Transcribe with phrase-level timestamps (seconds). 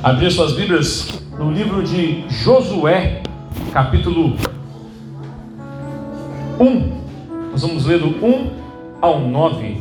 [0.00, 3.20] Abrir suas Bíblias no livro de Josué,
[3.72, 4.36] capítulo
[6.60, 6.98] 1.
[7.50, 8.50] Nós vamos ler do 1
[9.02, 9.76] ao 9,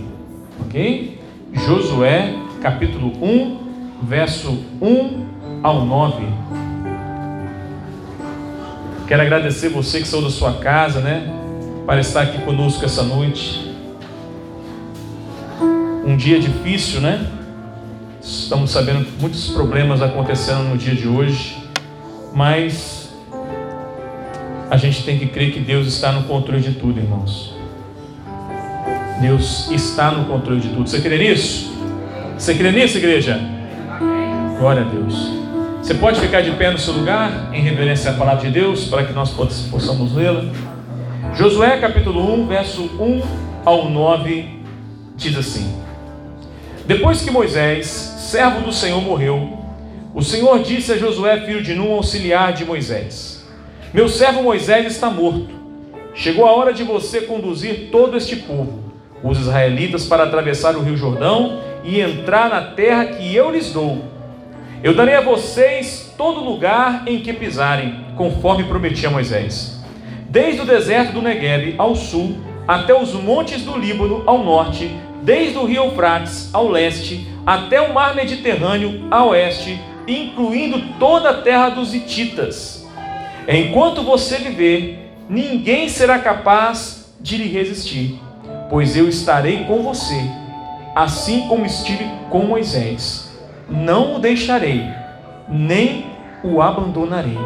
[0.61, 1.21] ok?
[1.53, 2.33] Josué,
[2.63, 3.59] capítulo 1,
[4.07, 5.25] verso 1
[5.61, 6.25] ao 9.
[9.07, 11.31] Quero agradecer você que saiu da sua casa, né?
[11.85, 13.71] Para estar aqui conosco essa noite.
[16.03, 17.23] Um dia difícil, né?
[18.27, 21.55] Estamos sabendo muitos problemas acontecendo no dia de hoje,
[22.33, 23.09] mas
[24.69, 27.55] a gente tem que crer que Deus está no controle de tudo, irmãos.
[29.21, 30.89] Deus está no controle de tudo.
[30.89, 31.71] Você crê nisso?
[32.37, 33.39] Você crê nisso, igreja?
[34.59, 35.31] Glória a Deus.
[35.81, 39.05] Você pode ficar de pé no seu lugar, em reverência à palavra de Deus, para
[39.05, 40.43] que nós possamos lê-la.
[41.33, 43.21] Josué capítulo 1, verso 1
[43.63, 44.63] ao 9,
[45.15, 45.86] diz assim:
[46.87, 49.59] Depois que Moisés servo do Senhor, morreu,
[50.15, 53.45] o Senhor disse a Josué, filho de Num, auxiliar de Moisés:
[53.93, 55.49] Meu servo Moisés está morto.
[56.15, 58.85] Chegou a hora de você conduzir todo este povo,
[59.21, 64.05] os israelitas, para atravessar o rio Jordão e entrar na terra que eu lhes dou.
[64.81, 69.83] Eu darei a vocês todo lugar em que pisarem, conforme prometi a Moisés.
[70.29, 74.89] Desde o deserto do Negueb ao sul, até os montes do Líbano ao norte,
[75.27, 81.41] desde o rio Eufrates ao leste, até o mar Mediterrâneo a oeste, incluindo toda a
[81.41, 82.87] terra dos Hititas.
[83.45, 88.17] Enquanto você viver, ninguém será capaz de lhe resistir,
[88.69, 90.17] pois eu estarei com você,
[90.95, 93.37] assim como estive com Moisés.
[93.69, 94.81] Não o deixarei,
[95.49, 96.05] nem
[96.41, 97.37] o abandonarei.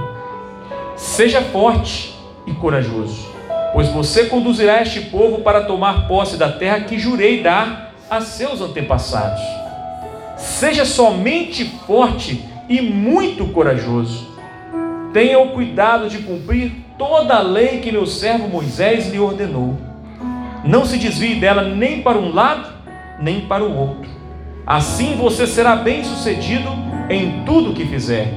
[0.95, 2.13] Seja forte
[2.45, 3.30] e corajoso,
[3.73, 8.61] pois você conduzirá este povo para tomar posse da terra que jurei dar a seus
[8.61, 9.41] antepassados.
[10.37, 14.29] Seja somente forte e muito corajoso.
[15.13, 19.77] Tenha o cuidado de cumprir toda a lei que meu servo Moisés lhe ordenou.
[20.63, 22.69] Não se desvie dela nem para um lado,
[23.19, 24.09] nem para o outro.
[24.65, 26.69] Assim você será bem-sucedido
[27.09, 28.33] em tudo que fizer.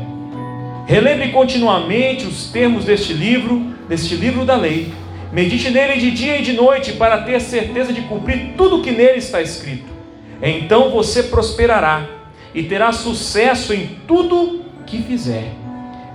[0.87, 4.93] Relembre continuamente os termos deste livro, deste livro da lei.
[5.34, 8.93] Medite nele de dia e de noite para ter certeza de cumprir tudo o que
[8.93, 9.95] nele está escrito
[10.43, 12.06] então você prosperará
[12.55, 15.50] e terá sucesso em tudo que fizer.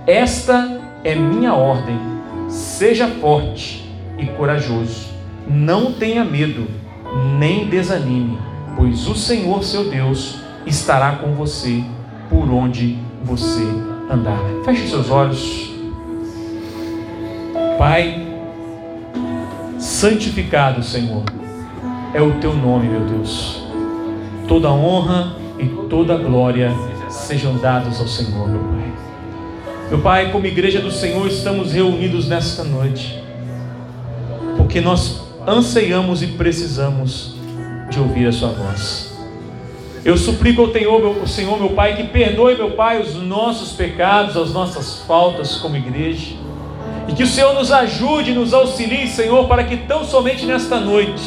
[0.06, 1.98] Esta é minha ordem.
[2.48, 5.08] Seja forte e corajoso.
[5.48, 6.68] Não tenha medo,
[7.38, 8.38] nem desanime,
[8.76, 11.82] pois o Senhor seu Deus estará com você
[12.28, 13.62] por onde você
[14.08, 14.40] andar.
[14.64, 15.70] Feche seus olhos.
[17.76, 18.29] Pai,
[19.80, 21.24] santificado, Senhor,
[22.14, 23.70] é o teu nome, meu Deus
[24.50, 26.72] toda honra e toda glória
[27.08, 28.92] sejam dados ao Senhor, meu Pai.
[29.88, 33.22] Meu Pai, como igreja do Senhor, estamos reunidos nesta noite,
[34.56, 37.36] porque nós anseiamos e precisamos
[37.90, 39.16] de ouvir a Sua voz.
[40.04, 44.36] Eu suplico ao Senhor, meu, Senhor, meu Pai, que perdoe, meu Pai, os nossos pecados,
[44.36, 46.34] as nossas faltas como igreja,
[47.10, 51.24] e que o Senhor nos ajude, nos auxilie, Senhor, para que tão somente nesta noite,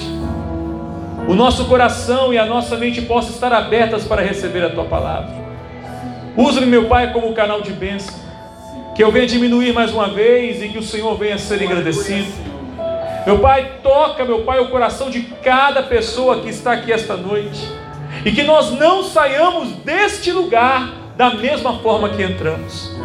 [1.28, 5.30] o nosso coração e a nossa mente possam estar abertas para receber a tua palavra.
[6.38, 8.16] Usa-me, meu Pai, como canal de bênção.
[8.96, 12.32] Que eu venha diminuir mais uma vez e que o Senhor venha ser agradecido.
[13.26, 17.60] Meu Pai, toca, meu Pai, o coração de cada pessoa que está aqui esta noite.
[18.24, 22.96] E que nós não saiamos deste lugar da mesma forma que entramos,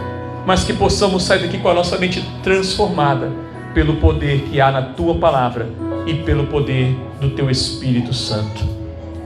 [0.48, 3.30] mas que possamos sair daqui com a nossa mente transformada
[3.74, 5.68] pelo poder que há na tua palavra
[6.06, 8.64] e pelo poder do teu Espírito Santo.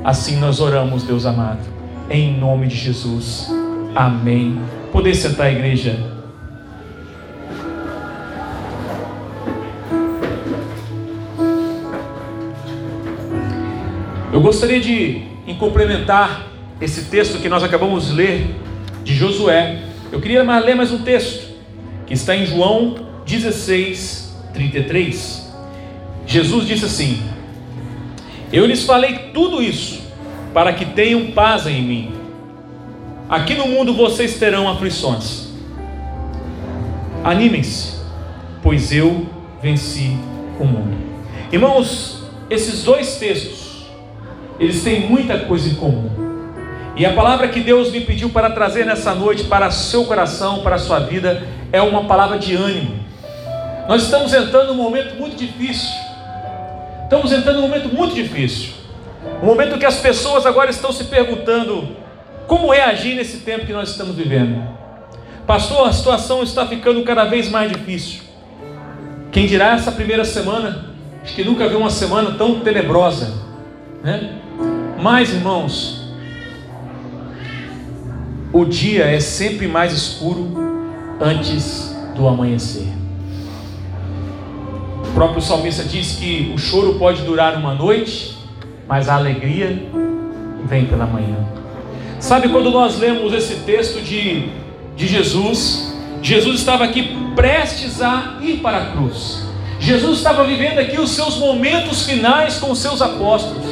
[0.03, 1.60] Assim nós oramos, Deus amado,
[2.10, 3.49] em nome de Jesus.
[3.94, 4.60] Amém.
[4.91, 5.97] Poder sentar, igreja.
[14.33, 16.49] Eu gostaria de, em complementar
[16.81, 18.56] esse texto que nós acabamos de ler,
[19.04, 21.48] de Josué, eu queria ler mais um texto,
[22.06, 25.50] que está em João 16, 33.
[26.26, 27.22] Jesus disse assim:
[28.53, 30.03] Eu lhes falei tudo isso
[30.53, 32.12] para que tenham paz em mim.
[33.26, 35.48] Aqui no mundo vocês terão aflições.
[37.24, 37.94] Animem-se,
[38.62, 39.26] pois eu
[39.62, 40.14] venci
[40.60, 40.94] o mundo.
[41.50, 43.86] Irmãos, esses dois textos,
[44.60, 46.32] eles têm muita coisa em comum.
[46.94, 50.77] E a palavra que Deus me pediu para trazer nessa noite para seu coração, para
[50.77, 51.42] sua vida,
[51.72, 53.03] é uma palavra de ânimo.
[53.89, 55.91] Nós estamos entrando num momento muito difícil.
[57.04, 58.71] Estamos entrando num momento muito difícil.
[59.42, 61.97] Um momento que as pessoas agora estão se perguntando:
[62.47, 64.62] Como é agir nesse tempo que nós estamos vivendo?
[65.47, 68.21] Pastor, a situação está ficando cada vez mais difícil.
[69.30, 70.92] Quem dirá essa primeira semana?
[71.22, 73.33] Acho que nunca viu uma semana tão tenebrosa,
[74.03, 74.38] né?
[75.00, 76.02] Mas, irmãos,
[78.53, 80.53] o dia é sempre mais escuro
[81.21, 82.87] antes do amanhecer.
[85.09, 88.37] O próprio salmista diz que o choro pode durar uma noite,
[88.87, 89.87] mas a alegria
[90.66, 91.37] vem pela manhã.
[92.21, 94.51] Sabe quando nós lemos esse texto de,
[94.97, 95.95] de Jesus?
[96.21, 99.45] Jesus estava aqui prestes a ir para a cruz.
[99.81, 103.66] Jesus estava vivendo aqui os seus momentos finais com os seus apóstolos.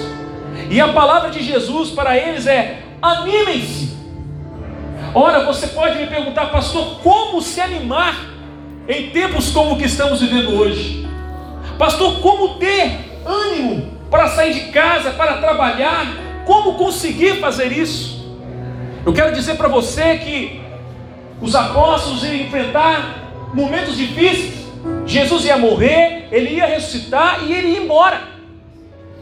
[0.68, 3.89] E a palavra de Jesus para eles é: animem-se.
[5.14, 8.14] Ora, você pode me perguntar, pastor, como se animar
[8.88, 11.08] em tempos como o que estamos vivendo hoje?
[11.76, 16.06] Pastor, como ter ânimo para sair de casa, para trabalhar?
[16.46, 18.20] Como conseguir fazer isso?
[19.04, 20.60] Eu quero dizer para você que
[21.40, 24.60] os apóstolos iam enfrentar momentos difíceis.
[25.06, 28.20] Jesus ia morrer, ele ia ressuscitar e ele ia embora.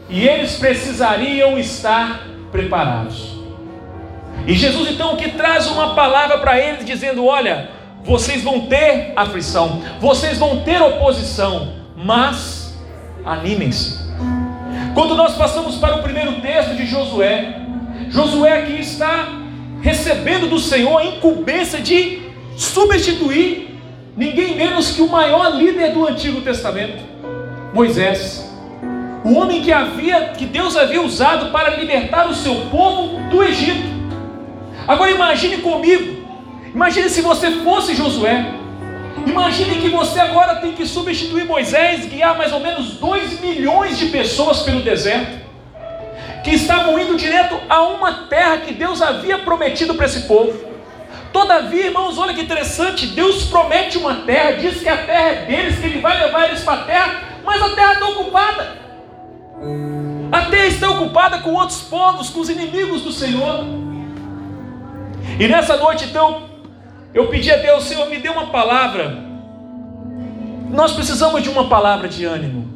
[0.07, 3.28] E eles precisariam estar preparados.
[4.47, 7.69] E Jesus então que traz uma palavra para eles dizendo: "Olha,
[8.03, 12.77] vocês vão ter aflição, vocês vão ter oposição, mas
[13.25, 13.99] animem-se.
[14.93, 17.59] Quando nós passamos para o primeiro texto de Josué,
[18.09, 19.29] Josué aqui está
[19.81, 22.21] recebendo do Senhor a incumbência de
[22.55, 23.79] substituir
[24.15, 27.03] ninguém menos que o maior líder do Antigo Testamento,
[27.73, 28.45] Moisés.
[29.23, 33.98] O homem que havia, que Deus havia usado para libertar o seu povo do Egito.
[34.89, 36.25] Agora imagine comigo,
[36.73, 38.55] imagine se você fosse Josué.
[39.23, 44.07] Imagine que você agora tem que substituir Moisés, guiar mais ou menos 2 milhões de
[44.07, 45.47] pessoas pelo deserto
[46.43, 50.57] que estavam indo direto a uma terra que Deus havia prometido para esse povo.
[51.31, 55.77] Todavia, irmãos, olha que interessante, Deus promete uma terra, diz que a terra é deles,
[55.77, 58.79] que Ele vai levar eles para a terra, mas a terra está ocupada.
[60.31, 63.88] A terra está ocupada com outros povos, com os inimigos do Senhor.
[65.37, 66.43] E nessa noite, então,
[67.13, 69.17] eu pedi a Deus, Senhor, me dê uma palavra.
[70.69, 72.67] Nós precisamos de uma palavra de ânimo.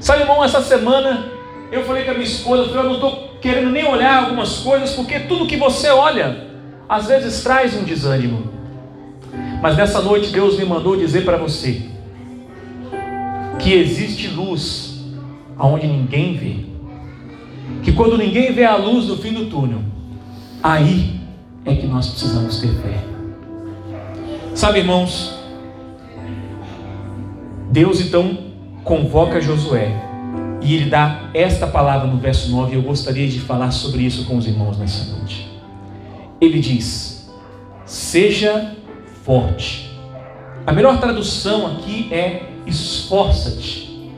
[0.00, 1.24] Sabe, irmão, essa semana
[1.72, 5.20] eu falei com a minha esposa, eu, não estou querendo nem olhar algumas coisas, porque
[5.20, 6.46] tudo que você olha,
[6.88, 8.52] às vezes traz um desânimo.
[9.60, 11.82] Mas nessa noite Deus me mandou dizer para você
[13.58, 15.02] que existe luz
[15.56, 16.56] aonde ninguém vê.
[17.82, 19.80] Que quando ninguém vê a luz no fim do túnel,
[20.64, 21.20] aí
[21.66, 23.04] é que nós precisamos ter fé.
[24.54, 25.38] Sabe, irmãos,
[27.70, 28.38] Deus então
[28.82, 29.94] convoca Josué
[30.62, 34.24] e ele dá esta palavra no verso 9, e eu gostaria de falar sobre isso
[34.24, 35.50] com os irmãos nessa noite.
[36.40, 37.30] Ele diz:
[37.84, 38.74] Seja
[39.22, 39.90] forte.
[40.66, 44.10] A melhor tradução aqui é esforça-te.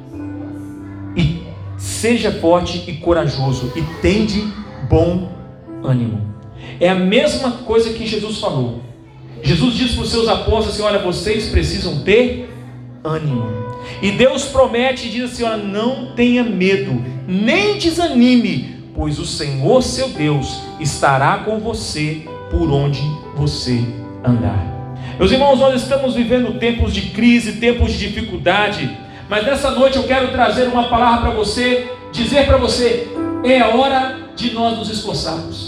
[1.17, 1.43] E
[1.77, 4.41] seja forte e corajoso e tende
[4.89, 5.29] bom
[5.83, 6.36] ânimo.
[6.81, 8.83] É a mesma coisa que Jesus falou.
[9.43, 12.49] Jesus disse para os seus apóstolos assim: Olha, vocês precisam ter
[13.05, 13.67] ânimo.
[14.03, 19.83] E Deus promete e diz assim: olha, não tenha medo, nem desanime, pois o Senhor
[19.83, 23.01] seu Deus estará com você por onde
[23.35, 23.81] você
[24.25, 24.75] andar.
[25.19, 28.91] Meus irmãos, nós estamos vivendo tempos de crise, tempos de dificuldade,
[29.29, 33.09] mas nessa noite eu quero trazer uma palavra para você, dizer para você:
[33.45, 35.66] é hora de nós nos esforçarmos.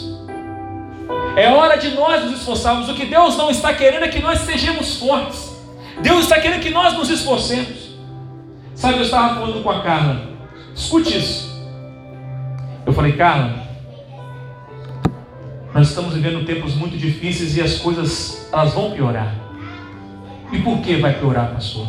[1.39, 2.89] É hora de nós nos esforçarmos.
[2.89, 5.57] O que Deus não está querendo é que nós sejamos fortes.
[6.03, 7.91] Deus está querendo que nós nos esforcemos.
[8.75, 10.31] Sabe, eu estava falando com a Carla.
[10.75, 11.49] Escute isso.
[12.85, 13.69] Eu falei, Carla,
[15.73, 19.33] nós estamos vivendo tempos muito difíceis e as coisas elas vão piorar.
[20.51, 21.87] E por que vai piorar, pastor?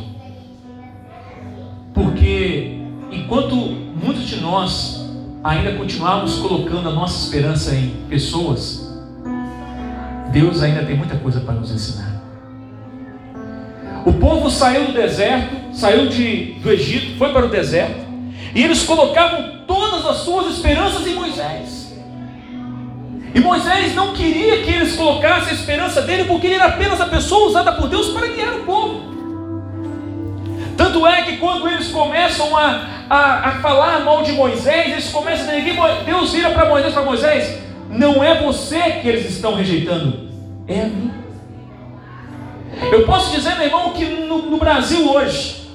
[1.92, 5.10] Porque enquanto muitos de nós
[5.44, 8.89] ainda continuarmos colocando a nossa esperança em pessoas,
[10.32, 12.20] Deus ainda tem muita coisa para nos ensinar.
[14.06, 18.08] O povo saiu do deserto, saiu de, do Egito, foi para o deserto,
[18.56, 21.96] e eles colocavam todas as suas esperanças em Moisés.
[23.34, 27.06] E Moisés não queria que eles colocassem a esperança dele, porque ele era apenas a
[27.06, 29.10] pessoa usada por Deus para guiar o povo.
[30.76, 35.50] Tanto é que quando eles começam a, a, a falar mal de Moisés, eles começam
[35.50, 37.60] a dizer, Deus vira para Moisés, para Moisés,
[37.90, 40.30] não é você que eles estão rejeitando,
[40.68, 41.12] é a mim.
[42.92, 45.68] Eu posso dizer, meu irmão, que no, no Brasil hoje,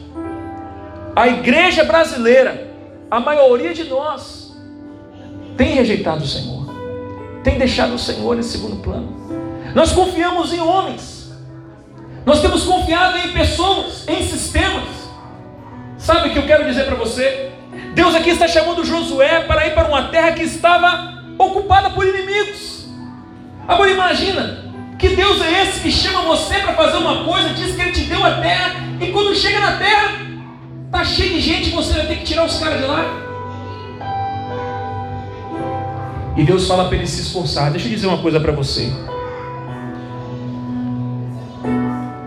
[1.14, 2.72] a igreja brasileira,
[3.10, 4.56] a maioria de nós,
[5.56, 6.64] tem rejeitado o Senhor.
[7.42, 9.14] tem deixado o Senhor em segundo plano.
[9.74, 11.30] Nós confiamos em homens.
[12.24, 14.88] Nós temos confiado em pessoas, em sistemas.
[15.98, 17.52] Sabe o que eu quero dizer para você?
[17.94, 22.88] Deus aqui está chamando Josué para ir para uma terra que estava ocupada por inimigos.
[23.66, 24.64] Agora imagina
[24.98, 28.04] que Deus é esse que chama você para fazer uma coisa, diz que Ele te
[28.04, 30.12] deu a terra, e quando chega na terra,
[30.86, 33.24] está cheio de gente, você vai ter que tirar os caras de lá.
[36.36, 37.70] E Deus fala para ele se esforçar.
[37.70, 38.92] Deixa eu dizer uma coisa para você.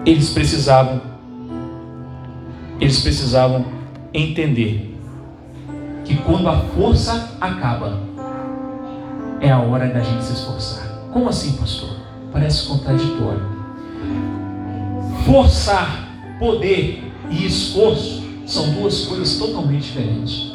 [0.06, 1.02] Eles precisavam,
[2.80, 3.66] eles precisavam
[4.14, 4.96] entender
[6.06, 8.00] que quando a força acaba,
[9.40, 10.88] é a hora da gente se esforçar.
[11.12, 11.90] Como assim, pastor?
[12.32, 13.42] Parece contraditório.
[15.26, 16.08] Forçar,
[16.40, 20.52] poder e esforço são duas coisas totalmente diferentes.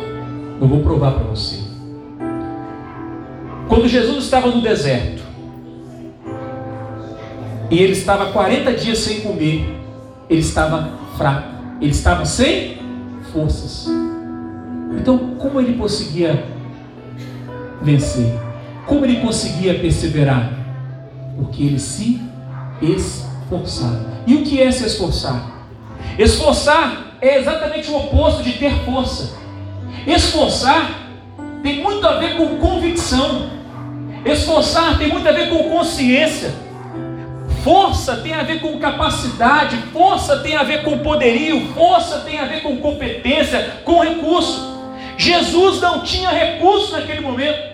[0.60, 1.60] Eu vou provar para você.
[3.68, 5.22] Quando Jesus estava no deserto,
[7.70, 9.66] e ele estava 40 dias sem comer,
[10.28, 11.48] ele estava fraco,
[11.80, 12.78] ele estava sem
[13.32, 13.88] forças.
[14.98, 16.44] Então, como ele conseguia
[17.80, 18.51] vencer?
[18.92, 20.52] Como ele conseguia perseverar?
[21.34, 22.20] Porque ele se
[22.82, 24.04] esforçava.
[24.26, 25.50] E o que é se esforçar?
[26.18, 29.34] Esforçar é exatamente o oposto de ter força.
[30.06, 31.08] Esforçar
[31.62, 33.48] tem muito a ver com convicção.
[34.26, 36.52] Esforçar tem muito a ver com consciência.
[37.64, 42.44] Força tem a ver com capacidade, força tem a ver com poderio, força tem a
[42.44, 44.70] ver com competência, com recurso.
[45.16, 47.71] Jesus não tinha recurso naquele momento,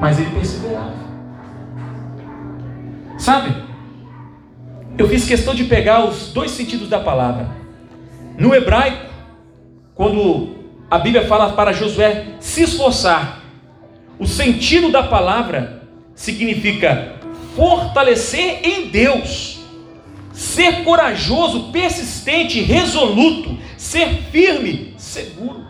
[0.00, 0.94] mas ele perseverava.
[3.18, 3.54] Sabe?
[4.96, 7.48] Eu fiz questão de pegar os dois sentidos da palavra.
[8.38, 9.06] No hebraico,
[9.94, 10.56] quando
[10.90, 13.40] a Bíblia fala para Josué se esforçar,
[14.18, 15.82] o sentido da palavra
[16.14, 17.16] significa
[17.54, 19.60] fortalecer em Deus,
[20.32, 25.66] ser corajoso, persistente, resoluto, ser firme, seguro.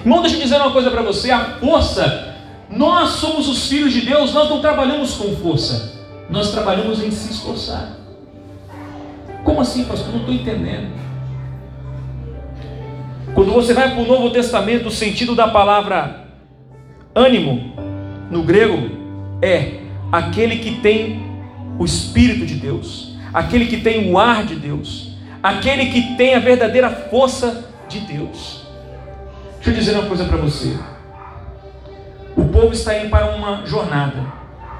[0.00, 2.31] Irmão, deixa eu dizer uma coisa para você: a força,
[2.74, 6.00] nós somos os filhos de Deus, nós não trabalhamos com força,
[6.30, 7.98] nós trabalhamos em se esforçar.
[9.44, 10.10] Como assim, pastor?
[10.10, 10.90] Não estou entendendo.
[13.34, 16.28] Quando você vai para o Novo Testamento, o sentido da palavra
[17.14, 17.74] ânimo,
[18.30, 18.90] no grego,
[19.42, 21.22] é aquele que tem
[21.78, 26.38] o Espírito de Deus, aquele que tem o ar de Deus, aquele que tem a
[26.38, 28.62] verdadeira força de Deus.
[29.56, 30.74] Deixa eu dizer uma coisa para você.
[32.62, 34.24] Povo está indo para uma jornada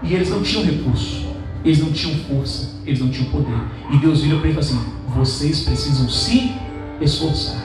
[0.05, 1.27] e eles não tinham recurso,
[1.65, 3.61] eles não tinham força, eles não tinham poder.
[3.91, 6.55] E Deus vira para ele e fala assim: vocês precisam se
[7.01, 7.61] esforçar.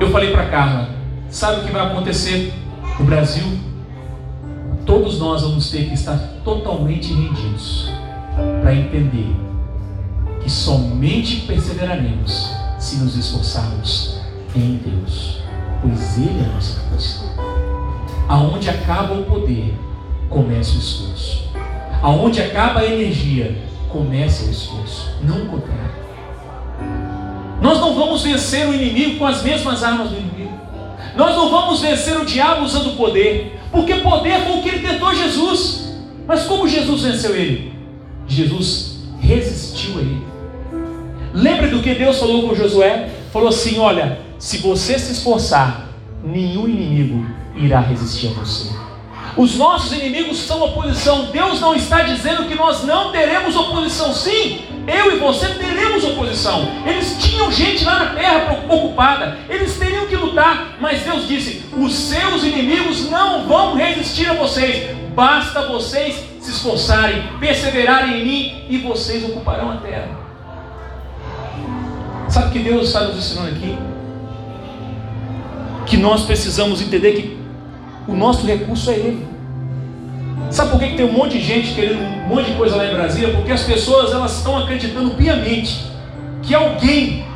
[0.00, 0.88] Eu falei para Carla:
[1.28, 2.50] sabe o que vai acontecer
[2.98, 3.44] no Brasil
[4.86, 7.90] todos nós vamos ter que estar totalmente rendidos
[8.62, 9.36] para entender
[10.42, 14.18] que somente perseveraremos se nos esforçarmos
[14.54, 15.42] em Deus,
[15.82, 17.45] pois Ele é a nossa força.
[18.28, 19.72] Aonde acaba o poder,
[20.28, 21.48] começa o esforço.
[22.02, 23.56] Aonde acaba a energia,
[23.88, 25.94] começa o esforço, não o contrário.
[27.62, 30.52] Nós não vamos vencer o inimigo com as mesmas armas do inimigo.
[31.16, 35.14] Nós não vamos vencer o diabo usando poder, porque poder foi o que ele tentou
[35.14, 35.96] Jesus.
[36.26, 37.72] Mas como Jesus venceu ele?
[38.26, 40.26] Jesus resistiu a ele.
[41.32, 43.08] Lembra do que Deus falou com Josué?
[43.32, 45.88] Falou assim: Olha, se você se esforçar,
[46.24, 47.24] nenhum inimigo
[47.56, 48.70] irá resistir a você.
[49.36, 51.26] Os nossos inimigos são oposição.
[51.26, 54.12] Deus não está dizendo que nós não teremos oposição.
[54.14, 56.66] Sim, eu e você teremos oposição.
[56.86, 59.36] Eles tinham gente lá na terra ocupada.
[59.48, 60.76] Eles teriam que lutar.
[60.80, 64.96] Mas Deus disse: os seus inimigos não vão resistir a vocês.
[65.14, 70.08] Basta vocês se esforçarem, perseverarem em mim e vocês ocuparão a terra.
[72.28, 73.78] Sabe o que Deus está nos ensinando aqui?
[75.86, 77.45] Que nós precisamos entender que
[78.08, 79.26] o nosso recurso é Ele.
[80.50, 82.94] Sabe por que, tem um monte de gente querendo um monte de coisa lá em
[82.94, 83.34] Brasília?
[83.34, 85.90] Porque as pessoas elas estão acreditando piamente
[86.42, 87.26] que alguém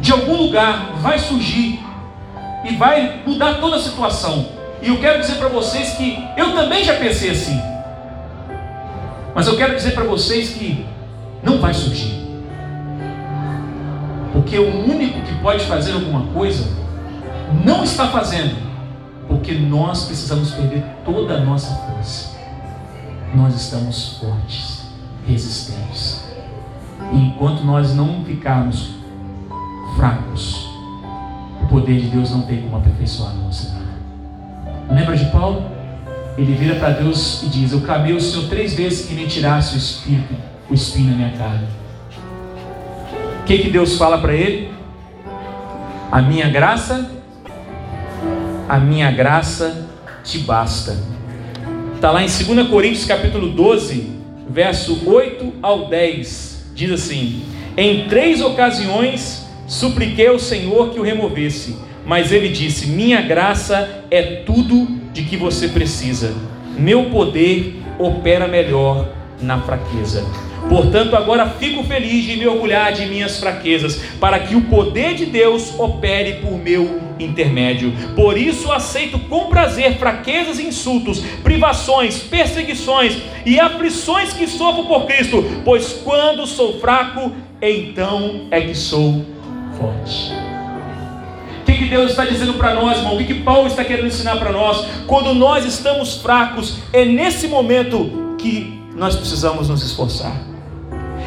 [0.00, 1.80] de algum lugar vai surgir
[2.64, 4.48] e vai mudar toda a situação.
[4.80, 7.60] E eu quero dizer para vocês que eu também já pensei assim.
[9.34, 10.86] Mas eu quero dizer para vocês que
[11.42, 12.20] não vai surgir.
[14.32, 16.68] Porque o único que pode fazer alguma coisa
[17.64, 18.71] não está fazendo
[19.32, 22.36] porque nós precisamos perder toda a nossa força.
[23.34, 24.82] Nós estamos fortes,
[25.26, 26.22] resistentes.
[27.10, 28.90] E enquanto nós não ficarmos
[29.96, 30.68] fracos,
[31.62, 33.92] o poder de Deus não tem como aperfeiçoar a nossa vida.
[34.90, 35.64] Lembra de Paulo?
[36.36, 39.74] Ele vira para Deus e diz: Eu clamei o Senhor três vezes que me tirasse
[39.74, 40.34] o espírito,
[40.68, 41.66] o espinho na minha carne.
[43.40, 44.70] O que, que Deus fala para ele?
[46.10, 47.10] A minha graça,
[48.68, 49.88] a minha graça
[50.24, 50.96] te basta.
[51.94, 54.12] Está lá em 2 Coríntios capítulo 12,
[54.48, 56.72] verso 8 ao 10.
[56.74, 57.42] Diz assim:
[57.76, 64.22] Em três ocasiões supliquei ao Senhor que o removesse, mas ele disse: Minha graça é
[64.22, 66.32] tudo de que você precisa.
[66.76, 69.08] Meu poder opera melhor
[69.40, 70.24] na fraqueza.
[70.68, 75.26] Portanto, agora fico feliz de me orgulhar de minhas fraquezas, para que o poder de
[75.26, 77.92] Deus opere por meu intermédio.
[78.14, 85.06] Por isso aceito com prazer fraquezas e insultos, privações, perseguições e aflições que sofro por
[85.06, 89.24] Cristo, pois quando sou fraco, então é que sou
[89.78, 90.32] forte.
[91.60, 93.14] O que, que Deus está dizendo para nós, irmão?
[93.14, 94.84] O que, que Paulo está querendo ensinar para nós?
[95.06, 100.52] Quando nós estamos fracos, é nesse momento que nós precisamos nos esforçar.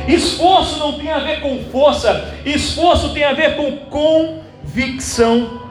[0.08, 5.65] Esforço não tem a ver com força, esforço tem a ver com convicção.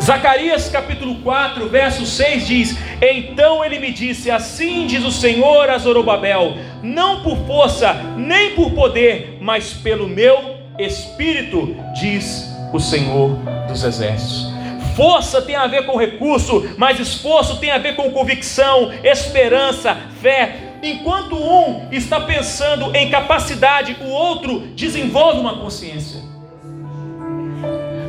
[0.00, 5.78] Zacarias capítulo 4, verso 6 diz: Então ele me disse: Assim diz o Senhor a
[5.78, 13.82] Zorobabel, não por força, nem por poder, mas pelo meu espírito, diz o Senhor dos
[13.82, 14.58] exércitos.
[14.94, 20.56] Força tem a ver com recurso, mas esforço tem a ver com convicção, esperança, fé.
[20.82, 26.17] Enquanto um está pensando em capacidade, o outro desenvolve uma consciência.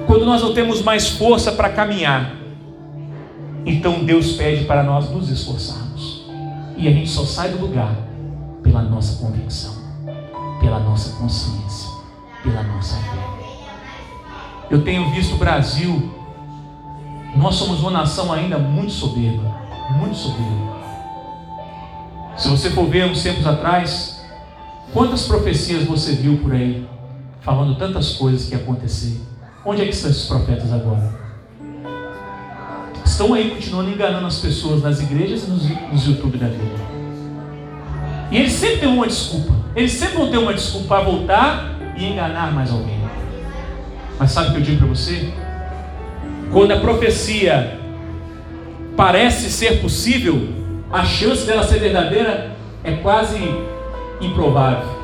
[0.09, 2.33] Quando nós não temos mais força para caminhar,
[3.63, 6.25] então Deus pede para nós nos esforçarmos.
[6.75, 7.95] E a gente só sai do lugar
[8.63, 9.71] pela nossa convicção,
[10.59, 11.91] pela nossa consciência,
[12.41, 13.19] pela nossa fé.
[14.71, 16.11] Eu tenho visto o Brasil,
[17.35, 19.61] nós somos uma nação ainda muito soberba,
[19.91, 20.79] muito soberba.
[22.35, 24.25] Se você for ver uns tempos atrás,
[24.91, 26.89] quantas profecias você viu por aí,
[27.41, 29.29] falando tantas coisas que iam acontecer?
[29.65, 31.19] Onde é que estão esses profetas agora?
[33.05, 36.89] Estão aí continuando enganando as pessoas nas igrejas e nos, nos YouTube da vida.
[38.31, 39.53] E eles sempre têm uma desculpa.
[39.75, 42.99] Eles sempre vão ter uma desculpa para voltar e enganar mais alguém.
[44.17, 45.33] Mas sabe o que eu digo para você?
[46.51, 47.79] Quando a profecia
[48.95, 50.49] parece ser possível,
[50.91, 52.51] a chance dela ser verdadeira
[52.83, 53.37] é quase
[54.21, 54.99] improvável.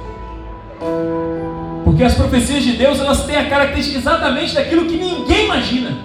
[1.95, 5.97] Porque as profecias de Deus, elas têm a característica exatamente daquilo que ninguém imagina.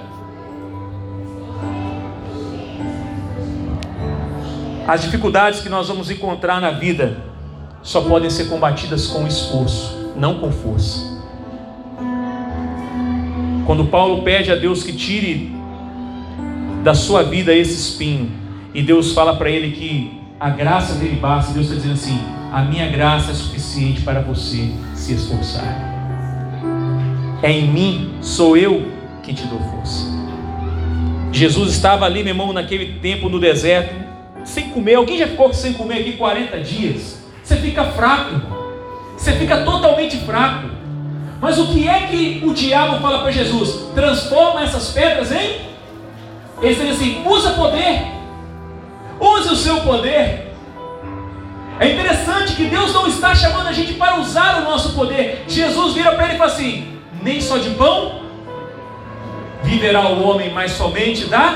[4.86, 7.24] As dificuldades que nós vamos encontrar na vida
[7.82, 11.00] só podem ser combatidas com esforço, não com força.
[13.66, 15.52] Quando Paulo pede a Deus que tire
[16.84, 18.30] da sua vida esse espinho,
[18.72, 21.52] e Deus fala para ele que a graça dele basta.
[21.52, 22.20] Deus está dizendo assim:
[22.52, 25.88] a minha graça é suficiente para você se esforçar.
[27.42, 28.90] É em mim, sou eu
[29.22, 30.06] quem te dou força.
[31.32, 33.94] Jesus estava ali, meu irmão, naquele tempo no deserto,
[34.44, 34.96] sem comer.
[34.96, 37.22] Alguém já ficou sem comer aqui 40 dias?
[37.42, 38.40] Você fica fraco,
[39.16, 40.68] você fica totalmente fraco.
[41.40, 43.92] Mas o que é que o diabo fala para Jesus?
[43.94, 45.70] Transforma essas pedras em.
[46.60, 48.02] Ele diz assim: usa poder.
[49.18, 50.49] Use o seu poder.
[51.80, 55.46] É interessante que Deus não está chamando a gente para usar o nosso poder.
[55.48, 58.20] Jesus vira para ele e fala assim: nem só de pão
[59.62, 61.54] viverá o homem, mas somente da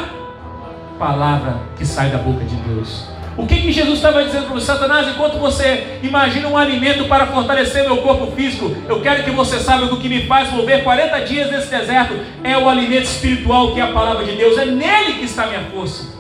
[0.99, 3.07] palavra que sai da boca de Deus.
[3.37, 5.09] O que, que Jesus estava dizendo para Satanás?
[5.09, 9.89] Enquanto você imagina um alimento para fortalecer meu corpo físico, eu quero que você saiba
[9.89, 13.81] que o que me faz mover 40 dias nesse deserto é o alimento espiritual que
[13.81, 14.57] é a palavra de Deus.
[14.57, 16.15] É nele que está a minha força.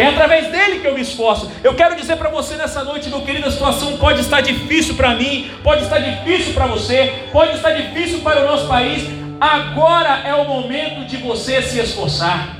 [0.00, 1.50] É através dele que eu me esforço.
[1.62, 5.14] Eu quero dizer para você nessa noite, meu querido, a situação pode estar difícil para
[5.14, 9.06] mim, pode estar difícil para você, pode estar difícil para o nosso país.
[9.38, 12.56] Agora é o momento de você se esforçar.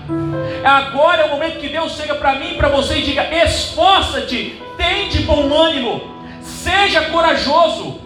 [0.63, 5.09] Agora é o momento que Deus chega para mim para você e diga: esforça-te, tem
[5.09, 6.03] de bom ânimo,
[6.43, 8.01] seja corajoso,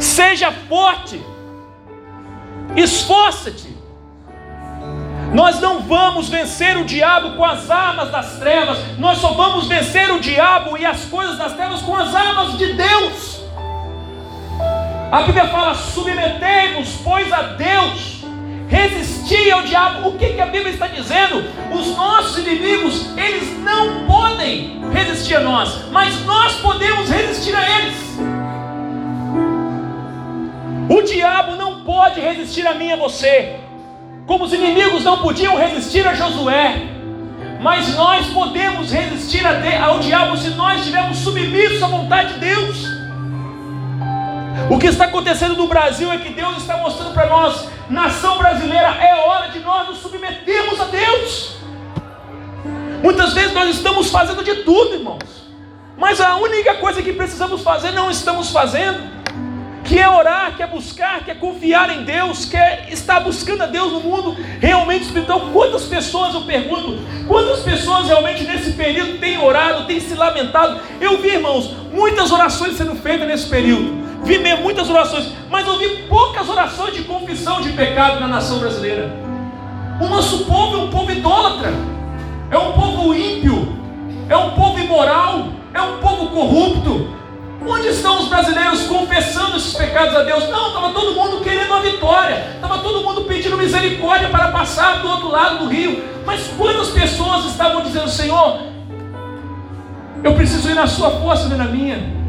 [0.00, 1.20] seja forte,
[2.76, 3.69] esforça-te.
[5.32, 10.10] Nós não vamos vencer o diabo com as armas das trevas, nós só vamos vencer
[10.10, 13.40] o diabo e as coisas das trevas com as armas de Deus.
[15.12, 18.24] A Bíblia fala: submetei-vos, pois, a Deus,
[18.68, 20.08] resisti ao diabo.
[20.08, 21.44] O que, que a Bíblia está dizendo?
[21.72, 28.10] Os nossos inimigos, eles não podem resistir a nós, mas nós podemos resistir a eles.
[30.88, 33.69] O diabo não pode resistir a mim e a você.
[34.30, 36.86] Como os inimigos não podiam resistir a Josué,
[37.60, 42.86] mas nós podemos resistir ao diabo se nós estivermos submissos à vontade de Deus.
[44.70, 48.94] O que está acontecendo no Brasil é que Deus está mostrando para nós, nação brasileira,
[49.02, 51.56] é hora de nós nos submetermos a Deus.
[53.02, 55.50] Muitas vezes nós estamos fazendo de tudo, irmãos,
[55.98, 59.19] mas a única coisa que precisamos fazer não estamos fazendo
[59.90, 63.64] que é orar, que é buscar, que é confiar em Deus, que é estar buscando
[63.64, 65.50] a Deus no mundo realmente espiritual.
[65.52, 70.80] Quantas pessoas, eu pergunto, quantas pessoas realmente nesse período têm orado, têm se lamentado?
[71.00, 74.06] Eu vi, irmãos, muitas orações sendo feitas nesse período.
[74.22, 79.10] Vi muitas orações, mas eu vi poucas orações de confissão de pecado na nação brasileira.
[80.00, 81.72] O nosso povo é um povo idólatra,
[82.48, 83.76] é um povo ímpio,
[84.28, 87.19] é um povo imoral, é um povo corrupto,
[87.66, 90.48] Onde estão os brasileiros confessando esses pecados a Deus?
[90.48, 95.08] Não, estava todo mundo querendo a vitória, estava todo mundo pedindo misericórdia para passar do
[95.08, 96.02] outro lado do rio.
[96.24, 98.60] Mas quantas pessoas estavam dizendo, Senhor,
[100.24, 102.20] eu preciso ir na sua força, não é na minha?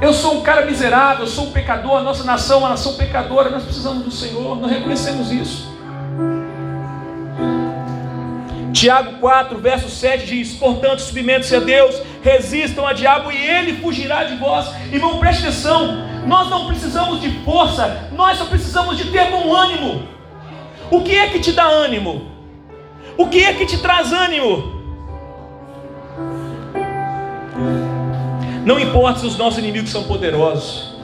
[0.00, 2.94] Eu sou um cara miserável, eu sou um pecador, a nossa nação é uma nação
[2.94, 5.75] pecadora, nós precisamos do Senhor, nós reconhecemos isso.
[8.76, 14.24] Tiago 4, verso 7 diz: Portanto, submetam-se a Deus, resistam a diabo e ele fugirá
[14.24, 14.70] de vós.
[14.92, 20.06] Irmão, preste atenção: nós não precisamos de força, nós só precisamos de ter bom ânimo.
[20.90, 22.30] O que é que te dá ânimo?
[23.16, 24.76] O que é que te traz ânimo?
[28.66, 30.96] Não importa se os nossos inimigos são poderosos,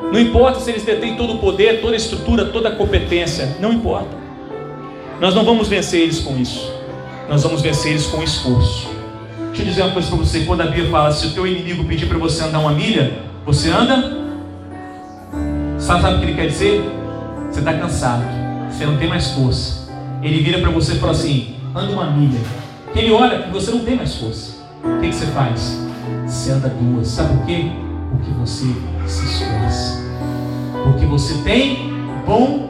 [0.00, 3.72] não importa se eles detêm todo o poder, toda a estrutura, toda a competência, não
[3.72, 4.16] importa.
[5.20, 6.82] Nós não vamos vencer eles com isso
[7.28, 8.88] nós vamos vencer eles com esforço.
[9.48, 11.84] Deixa eu dizer uma coisa para você: quando a Bíblia fala, se o teu inimigo
[11.84, 14.24] pedir para você andar uma milha, você anda?
[15.78, 16.82] Sabe, sabe o que ele quer dizer?
[17.50, 18.24] Você está cansado,
[18.70, 19.92] você não tem mais força.
[20.22, 22.40] Ele vira para você e fala assim: anda uma milha.
[22.94, 24.54] Ele olha que você não tem mais força.
[24.82, 25.80] O que, que você faz?
[26.26, 27.08] Você anda duas.
[27.08, 27.70] Sabe por quê?
[28.10, 28.66] Porque você
[29.06, 30.04] se esforça.
[30.84, 31.92] Porque você tem
[32.26, 32.64] bom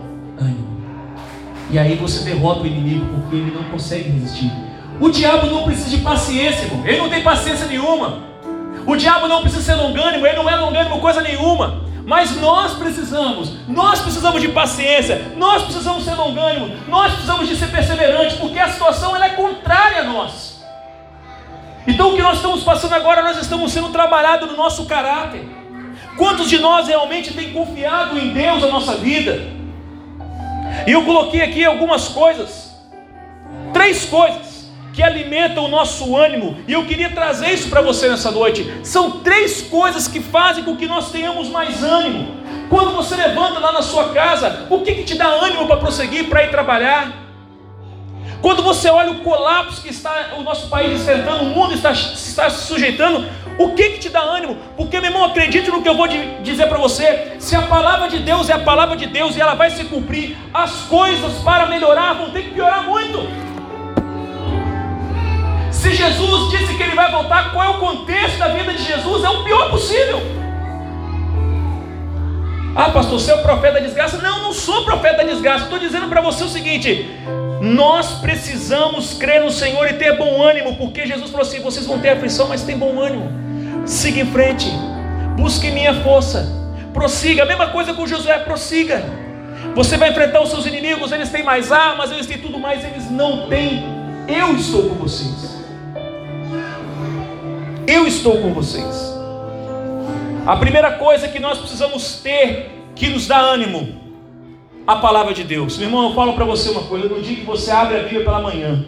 [1.74, 4.48] e aí você derrota o inimigo porque ele não consegue resistir.
[5.00, 6.87] O diabo não precisa de paciência, irmão.
[6.87, 8.22] Ele não tem paciência nenhuma.
[8.87, 11.82] O diabo não precisa ser longânimo, ele não é longânimo coisa nenhuma.
[12.06, 17.66] Mas nós precisamos, nós precisamos de paciência, nós precisamos ser longânimo, nós precisamos de ser
[17.72, 20.64] perseverantes, porque a situação ela é contrária a nós.
[21.88, 25.44] Então o que nós estamos passando agora, nós estamos sendo trabalhados no nosso caráter.
[26.16, 29.63] Quantos de nós realmente têm confiado em Deus a nossa vida?
[30.87, 32.75] E eu coloquei aqui algumas coisas,
[33.73, 34.55] três coisas
[34.92, 38.73] que alimentam o nosso ânimo, e eu queria trazer isso para você nessa noite.
[38.85, 42.37] São três coisas que fazem com que nós tenhamos mais ânimo.
[42.70, 46.29] Quando você levanta lá na sua casa, o que, que te dá ânimo para prosseguir,
[46.29, 47.25] para ir trabalhar?
[48.40, 52.51] Quando você olha o colapso que está o nosso país enfrentando, o mundo está, está
[52.51, 53.27] se sujeitando,
[53.58, 54.56] o que, que te dá ânimo?
[54.76, 57.36] Porque, meu irmão, acredite no que eu vou dizer para você.
[57.38, 60.36] Se a palavra de Deus é a palavra de Deus e ela vai se cumprir,
[60.52, 63.28] as coisas para melhorar vão ter que piorar muito.
[65.70, 69.22] Se Jesus disse que ele vai voltar, qual é o contexto da vida de Jesus?
[69.22, 70.20] É o pior possível.
[72.76, 74.18] Ah, pastor, você é o profeta da desgraça?
[74.18, 75.64] Não, não sou profeta da desgraça.
[75.64, 77.08] Estou dizendo para você o seguinte:
[77.64, 81.98] nós precisamos crer no Senhor e ter bom ânimo, porque Jesus falou assim: vocês vão
[81.98, 83.33] ter aflição, mas tem bom ânimo.
[83.87, 84.70] Siga em frente.
[85.35, 86.46] Busque minha força.
[86.92, 87.42] Prossiga.
[87.42, 88.38] A mesma coisa com Josué.
[88.40, 89.03] Prossiga.
[89.74, 91.11] Você vai enfrentar os seus inimigos.
[91.11, 92.85] Eles têm mais armas, eles têm tudo mais.
[92.85, 93.83] Eles não têm.
[94.29, 95.64] Eu estou com vocês.
[97.87, 99.14] Eu estou com vocês.
[100.46, 104.03] A primeira coisa que nós precisamos ter que nos dá ânimo,
[104.87, 105.79] a palavra de Deus.
[105.79, 108.25] Meu irmão, eu falo para você uma coisa: no dia que você abre a Bíblia
[108.25, 108.87] pela manhã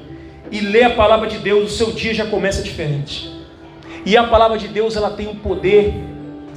[0.50, 3.30] e lê a palavra de Deus, o seu dia já começa diferente.
[4.04, 5.92] E a palavra de Deus ela tem um poder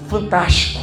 [0.08, 0.80] fantástico.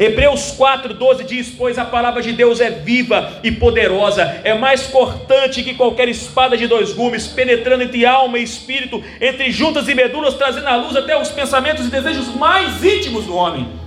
[0.00, 5.62] Hebreus 4,12 diz: Pois a palavra de Deus é viva e poderosa, é mais cortante
[5.62, 10.34] que qualquer espada de dois gumes, penetrando entre alma e espírito, entre juntas e medulas,
[10.34, 13.81] trazendo à luz até os pensamentos e desejos mais íntimos do homem.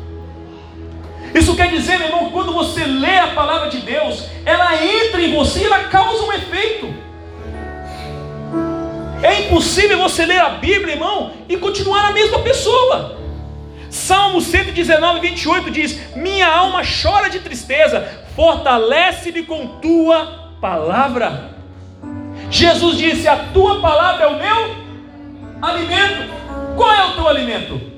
[1.36, 5.36] Isso quer dizer, meu irmão, quando você lê a palavra de Deus, ela entra em
[5.36, 6.93] você e ela causa um efeito.
[9.21, 13.17] É impossível você ler a Bíblia, irmão, e continuar a mesma pessoa.
[13.89, 21.56] Salmo 119, 28 diz: Minha alma chora de tristeza, fortalece-me com tua palavra.
[22.50, 24.76] Jesus disse: A tua palavra é o meu
[25.62, 26.34] alimento.
[26.78, 27.94] Qual é o teu alimento?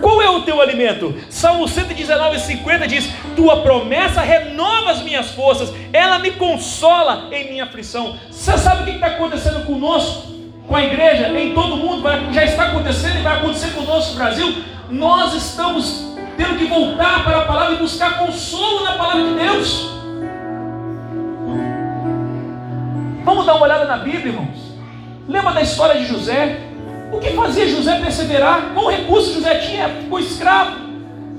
[0.00, 1.14] Qual é o teu alimento?
[1.28, 7.64] Salmo 119, 50 diz: Tua promessa renova as minhas forças, ela me consola em minha
[7.64, 8.18] aflição.
[8.30, 10.28] Você sabe o que está acontecendo conosco,
[10.66, 12.02] com a igreja, em todo mundo?
[12.32, 14.54] Já está acontecendo e vai acontecer conosco no Brasil.
[14.88, 19.90] Nós estamos tendo que voltar para a palavra e buscar consolo na palavra de Deus.
[23.24, 24.74] Vamos dar uma olhada na Bíblia, irmãos.
[25.28, 26.69] Lembra da história de José?
[27.12, 28.72] O que fazia José perseverar?
[28.72, 29.88] Qual recurso José tinha?
[29.88, 30.76] Ficou escravo,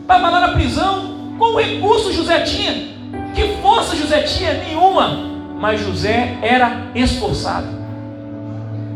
[0.02, 1.36] estava lá na prisão.
[1.38, 2.92] Qual recurso José tinha?
[3.34, 4.54] Que força José tinha?
[4.54, 5.32] Nenhuma.
[5.60, 7.68] Mas José era esforçado.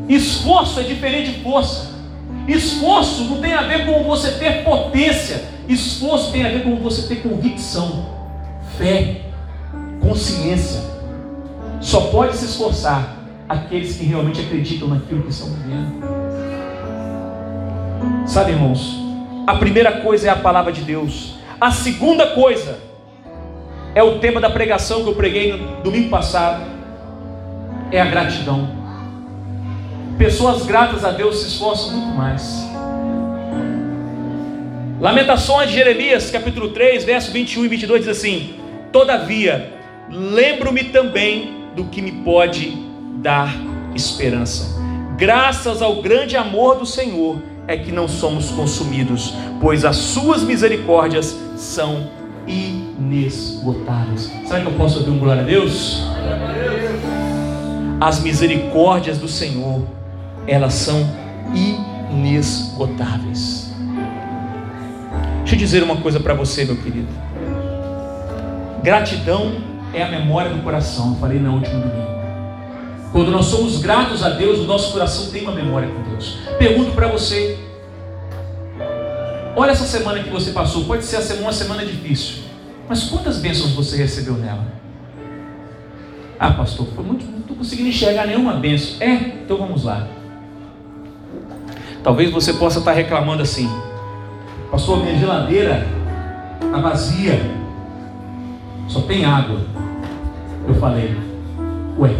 [0.09, 1.95] Esforço é diferente de força.
[2.47, 5.43] Esforço não tem a ver com você ter potência.
[5.67, 8.05] Esforço tem a ver com você ter convicção,
[8.77, 9.21] fé,
[10.01, 10.81] consciência.
[11.81, 13.15] Só pode se esforçar
[13.49, 16.14] aqueles que realmente acreditam naquilo que estão vivendo.
[18.25, 18.97] Sabe, irmãos,
[19.47, 21.35] a primeira coisa é a palavra de Deus.
[21.59, 22.79] A segunda coisa
[23.93, 26.65] é o tema da pregação que eu preguei no domingo passado.
[27.91, 28.69] É a gratidão.
[30.17, 32.65] Pessoas gratas a Deus se esforçam muito mais.
[34.99, 38.55] Lamentações de Jeremias, capítulo 3, verso 21 e 22 diz assim:
[38.91, 39.73] Todavia,
[40.09, 42.71] lembro-me também do que me pode
[43.17, 43.53] dar
[43.93, 44.75] esperança.
[45.17, 51.35] Graças ao grande amor do Senhor, é que não somos consumidos, pois as suas misericórdias
[51.57, 52.07] são
[52.47, 54.31] inesgotáveis.
[54.45, 56.03] Será que eu posso ouvir um glória a Deus?
[57.99, 59.81] As misericórdias do Senhor,
[60.47, 61.09] elas são
[62.11, 63.73] inesgotáveis.
[65.39, 67.07] Deixa eu dizer uma coisa para você, meu querido.
[68.83, 69.53] Gratidão
[69.93, 71.13] é a memória do coração.
[71.13, 72.05] Eu falei na última domingo.
[73.11, 76.04] Quando nós somos gratos a Deus, o nosso coração tem uma memória com
[76.57, 77.57] Pergunto para você:
[79.55, 82.43] olha essa semana que você passou, pode ser uma semana difícil,
[82.87, 84.65] mas quantas bênçãos você recebeu nela?
[86.39, 88.97] Ah, pastor, muito, não estou conseguindo enxergar nenhuma bênção.
[88.99, 90.07] É, então vamos lá.
[92.03, 93.69] Talvez você possa estar reclamando assim,
[94.69, 95.87] pastor, minha geladeira
[96.61, 97.39] está vazia,
[98.87, 99.59] só tem água.
[100.67, 101.15] Eu falei,
[101.97, 102.11] ué,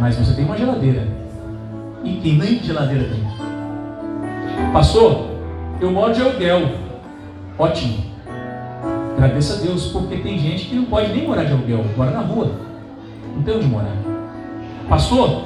[0.00, 1.15] mas você tem uma geladeira.
[2.06, 4.72] E quem nem geladeira tem?
[4.72, 5.26] Pastor,
[5.80, 6.70] eu moro de aluguel.
[7.58, 8.06] Ótimo.
[9.16, 12.20] Agradeça a Deus, porque tem gente que não pode nem morar de aluguel, mora na
[12.20, 12.52] rua.
[13.34, 13.96] Não tem onde morar.
[14.88, 15.42] Pastor,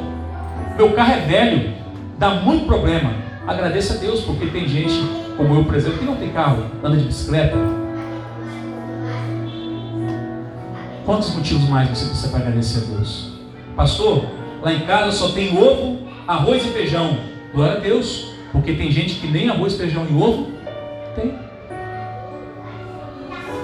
[0.76, 1.72] meu carro é velho,
[2.18, 3.14] dá muito problema.
[3.46, 5.02] Agradeça a Deus, porque tem gente,
[5.38, 7.56] como eu, por exemplo, que não tem carro, anda de bicicleta.
[11.06, 13.32] Quantos motivos mais você precisa para agradecer a Deus?
[13.74, 14.24] Pastor,
[14.62, 17.18] Lá em casa só tem ovo, arroz e feijão.
[17.52, 20.52] Glória a Deus, porque tem gente que nem arroz, feijão e ovo
[21.14, 21.34] tem.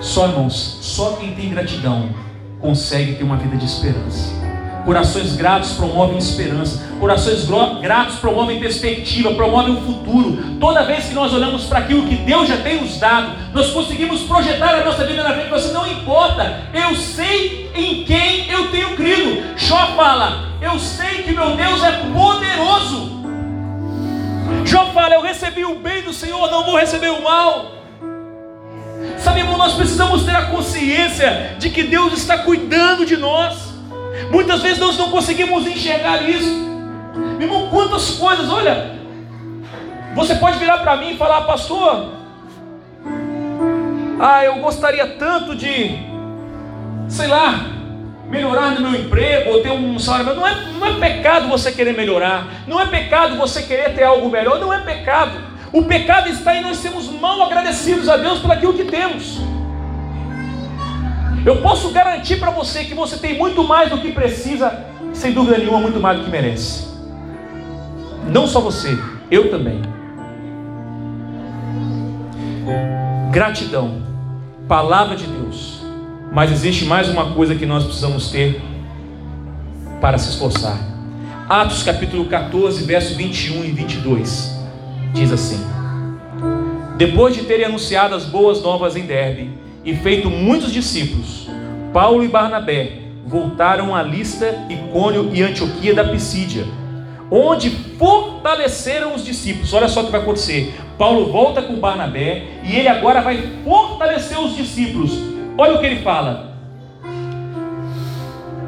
[0.01, 2.11] Só irmãos, só quem tem gratidão
[2.61, 4.47] consegue ter uma vida de esperança.
[4.87, 6.87] Corações gratos promovem esperança.
[7.01, 7.45] Corações
[7.81, 10.39] gratos promovem perspectiva, promovem o futuro.
[10.61, 14.21] Toda vez que nós olhamos para aquilo que Deus já tem nos dado, nós conseguimos
[14.23, 15.51] projetar a nossa vida na frente.
[15.51, 16.63] Você não importa.
[16.73, 19.43] Eu sei em quem eu tenho crido.
[19.57, 23.17] Jó fala: Eu sei que meu Deus é poderoso.
[24.65, 27.73] Jó fala: Eu recebi o bem do Senhor, não vou receber o mal.
[29.19, 33.75] Sabe, irmão, nós precisamos ter a consciência de que Deus está cuidando de nós.
[34.31, 36.67] Muitas vezes nós não conseguimos enxergar isso.
[37.39, 38.97] Meu irmão, quantas coisas, olha.
[40.15, 42.13] Você pode virar para mim e falar, pastor.
[44.19, 45.99] Ah, eu gostaria tanto de,
[47.07, 47.76] sei lá,
[48.29, 50.35] melhorar no meu emprego ou ter um salário.
[50.35, 52.47] Não é, não é pecado você querer melhorar.
[52.67, 54.59] Não é pecado você querer ter algo melhor.
[54.59, 55.39] Não é pecado.
[55.73, 59.41] O pecado está em nós sermos mal agradecidos a Deus por aquilo que temos.
[61.45, 65.59] Eu posso garantir para você que você tem muito mais do que precisa, sem dúvida
[65.59, 66.89] nenhuma, muito mais do que merece.
[68.27, 68.99] Não só você,
[69.31, 69.81] eu também.
[73.31, 74.03] Gratidão,
[74.67, 75.76] palavra de Deus.
[76.37, 78.61] Mas existe mais uma coisa que nós precisamos ter
[80.03, 80.79] para se esforçar.
[81.49, 84.55] Atos capítulo 14, verso 21 e 22
[85.15, 85.59] diz assim:
[86.99, 89.51] Depois de terem anunciado as boas novas em Derbe,
[89.83, 91.49] e feito muitos discípulos,
[91.91, 96.67] Paulo e Barnabé voltaram a Lista, Icônio e Antioquia da Pisídia,
[97.31, 99.73] onde fortaleceram os discípulos.
[99.73, 100.75] Olha só o que vai acontecer.
[100.99, 105.35] Paulo volta com Barnabé e ele agora vai fortalecer os discípulos.
[105.59, 106.55] Olha o que ele fala.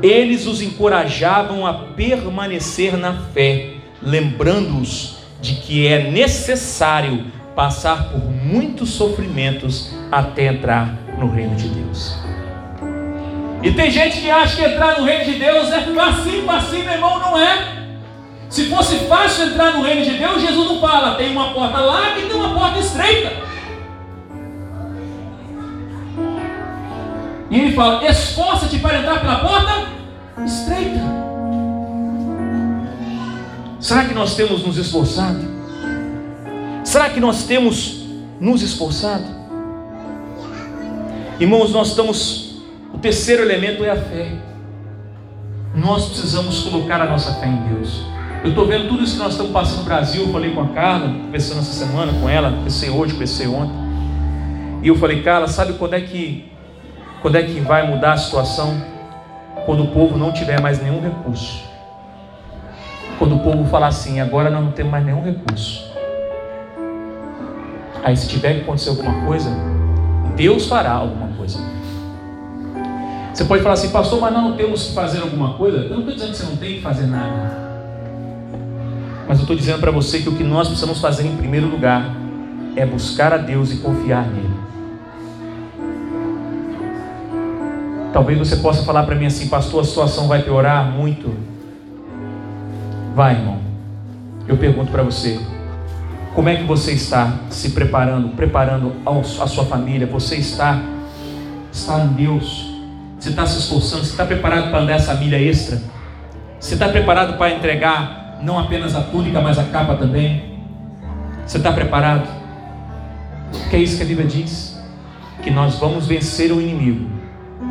[0.03, 8.91] Eles os encorajavam a permanecer na fé, lembrando-os de que é necessário passar por muitos
[8.91, 12.17] sofrimentos até entrar no reino de Deus.
[13.63, 16.95] E tem gente que acha que entrar no reino de Deus é facinho, facinho, meu
[16.95, 17.79] irmão, não é.
[18.49, 22.21] Se fosse fácil entrar no reino de Deus, Jesus não fala, tem uma porta larga
[22.21, 23.33] e tem uma porta estreita.
[27.51, 29.89] E ele fala: esforça-te para entrar pela porta
[30.45, 31.01] estreita.
[33.81, 35.41] Será que nós temos nos esforçado?
[36.85, 38.07] Será que nós temos
[38.41, 39.25] nos esforçado?
[41.39, 42.63] Irmãos, nós estamos.
[42.93, 44.33] O terceiro elemento é a fé.
[45.75, 48.03] Nós precisamos colocar a nossa fé em Deus.
[48.43, 50.23] Eu estou vendo tudo isso que nós estamos passando no Brasil.
[50.23, 53.77] Eu falei com a Carla, conversando essa semana com ela, conversei hoje, conversei ontem.
[54.83, 56.51] E eu falei, Carla, sabe quando é que
[57.21, 58.81] quando é que vai mudar a situação?
[59.67, 61.63] Quando o povo não tiver mais nenhum recurso.
[63.19, 65.93] Quando o povo falar assim, agora nós não temos mais nenhum recurso.
[68.05, 69.51] Aí se tiver que acontecer alguma coisa,
[70.37, 71.59] Deus fará alguma coisa.
[73.35, 75.79] Você pode falar assim, pastor, mas nós não temos que fazer alguma coisa?
[75.79, 77.69] Eu não estou dizendo que você não tem que fazer nada.
[79.29, 82.17] Mas eu estou dizendo para você que o que nós precisamos fazer em primeiro lugar
[82.75, 84.58] é buscar a Deus e confiar nele.
[88.13, 91.35] Talvez você possa falar para mim assim, pastor, a situação vai piorar muito.
[93.15, 93.59] Vai, irmão.
[94.47, 95.39] Eu pergunto para você,
[96.35, 100.07] como é que você está se preparando, preparando a sua família?
[100.07, 100.81] Você está,
[101.71, 102.75] está em Deus?
[103.19, 104.05] Você está se esforçando?
[104.05, 105.81] Você está preparado para andar essa milha extra?
[106.59, 110.59] Você está preparado para entregar não apenas a túnica, mas a capa também?
[111.47, 112.27] Você está preparado?
[113.69, 114.81] Que é isso que a Bíblia diz?
[115.43, 117.18] Que nós vamos vencer o inimigo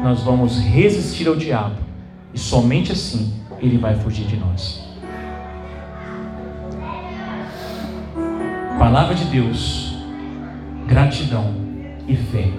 [0.04, 1.76] nós vamos resistir ao diabo
[2.34, 4.84] e somente assim ele vai fugir de nós.
[8.78, 9.96] Palavra de Deus,
[10.88, 11.54] gratidão
[12.08, 12.52] e fé.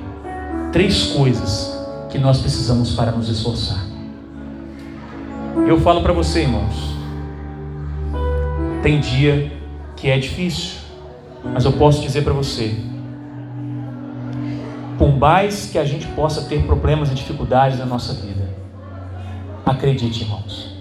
[0.73, 1.79] Três coisas
[2.11, 3.87] que nós precisamos para nos esforçar.
[5.67, 6.95] Eu falo para você, irmãos,
[8.83, 9.53] tem dia
[9.97, 10.79] que é difícil,
[11.45, 12.77] mas eu posso dizer para você,
[14.99, 18.49] por mais que a gente possa ter problemas e dificuldades na nossa vida,
[19.65, 20.77] acredite, irmãos,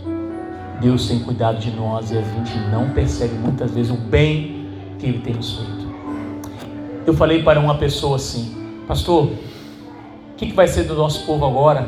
[0.82, 5.06] Deus tem cuidado de nós e a gente não percebe muitas vezes o bem que
[5.06, 5.88] Ele tem nos feito.
[7.06, 11.46] Eu falei para uma pessoa assim, pastor, o que, que vai ser do nosso povo
[11.46, 11.88] agora?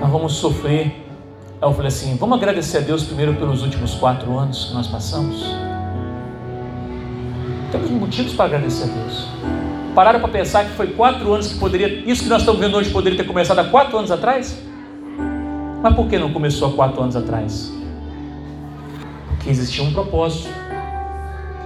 [0.00, 0.86] Nós vamos sofrer.
[1.60, 4.86] Aí eu falei assim: vamos agradecer a Deus primeiro pelos últimos quatro anos que nós
[4.86, 5.54] passamos.
[7.70, 9.57] Temos motivos para agradecer a Deus.
[9.98, 12.88] Pararam para pensar que foi quatro anos que poderia, isso que nós estamos vendo hoje
[12.88, 14.56] poderia ter começado há quatro anos atrás?
[15.82, 17.72] Mas por que não começou há quatro anos atrás?
[19.26, 20.48] Porque existia um propósito,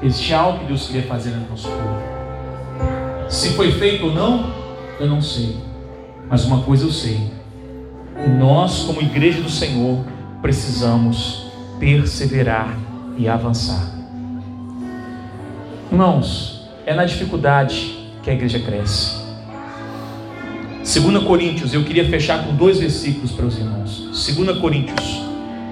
[0.03, 3.29] existia algo que Deus queria fazer no nosso povo.
[3.29, 4.51] Se foi feito ou não,
[4.99, 5.59] eu não sei.
[6.27, 7.31] Mas uma coisa eu sei:
[8.39, 10.07] nós, como igreja do Senhor,
[10.41, 12.79] precisamos perseverar
[13.19, 13.93] e avançar.
[15.91, 19.21] Irmãos, é na dificuldade que a igreja cresce.
[20.79, 24.09] 2 Coríntios, eu queria fechar com dois versículos para os irmãos.
[24.35, 25.23] 2 Coríntios,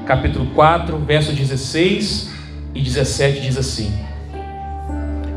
[0.07, 2.31] capítulo 4, verso 16
[2.75, 3.93] e 17 diz assim: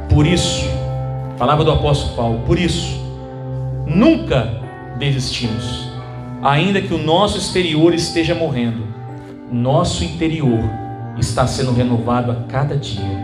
[0.10, 0.65] Por isso,
[1.38, 2.99] palavra do apóstolo Paulo, por isso,
[3.88, 4.62] nunca
[4.99, 5.89] desistimos,
[6.41, 8.88] ainda que o nosso exterior esteja morrendo,
[9.52, 10.63] nosso interior
[11.17, 13.22] está sendo renovado a cada dia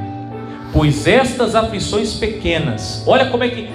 [0.80, 3.70] Pois estas aflições pequenas, olha como é que.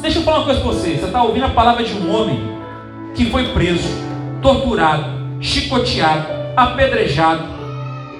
[0.00, 0.90] Deixa eu falar uma coisa para você.
[0.90, 2.40] Você está ouvindo a palavra de um homem
[3.16, 3.88] que foi preso,
[4.40, 7.42] torturado, chicoteado, apedrejado,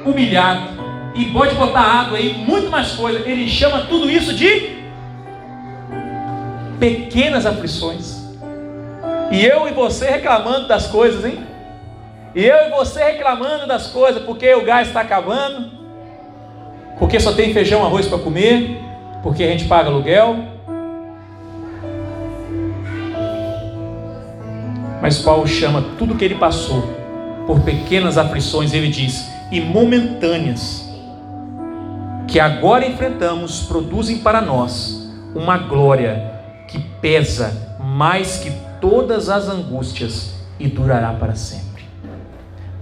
[0.05, 0.71] humilhado,
[1.15, 3.21] e pode botar água aí, muito mais coisa.
[3.21, 4.77] Ele chama tudo isso de
[6.81, 8.27] pequenas aflições.
[9.31, 11.47] E eu e você reclamando das coisas, hein?
[12.35, 15.76] E eu e você reclamando das coisas, porque o gás está acabando,
[16.99, 18.81] porque só tem feijão, arroz para comer,
[19.23, 20.37] porque a gente paga aluguel.
[25.01, 26.83] Mas Paulo chama tudo que ele passou
[27.47, 30.89] por pequenas aflições, ele diz, e momentâneas,
[32.27, 36.33] que agora enfrentamos, produzem para nós uma glória
[36.67, 41.85] que pesa mais que todas as angústias e durará para sempre.